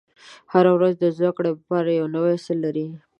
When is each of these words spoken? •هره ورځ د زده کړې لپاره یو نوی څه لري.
•هره 0.53 0.71
ورځ 0.77 0.93
د 0.99 1.03
زده 1.15 1.29
کړې 1.35 1.49
لپاره 1.57 1.89
یو 1.99 2.07
نوی 2.15 2.35
څه 2.45 2.53
لري. 2.63 2.87